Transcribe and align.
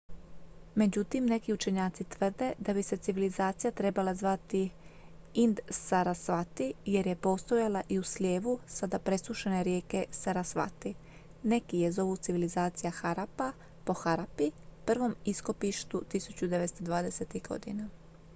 međutim 0.75 1.25
neki 1.25 1.53
učenjaci 1.53 2.03
tvrde 2.03 2.53
da 2.59 2.73
bi 2.73 2.83
se 2.83 2.97
civilizacija 2.97 3.71
trebala 3.71 4.13
zvati 4.15 4.69
ind-sarasvati 5.33 6.73
jer 6.85 7.07
je 7.07 7.15
postojala 7.15 7.81
i 7.89 7.99
u 7.99 8.03
slijevu 8.03 8.59
sada 8.67 8.99
presušene 8.99 9.63
rijeke 9.63 10.05
sarasvati 10.11 10.93
neki 11.43 11.79
je 11.79 11.91
zovu 11.91 12.15
civilizacija 12.17 12.91
harappa 12.91 13.51
po 13.85 13.93
harappi 13.93 14.51
prvom 14.85 15.15
iskopištu 15.25 16.03
1920-ih 16.13 17.43
godina 17.47 17.89